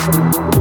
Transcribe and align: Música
Música 0.00 0.59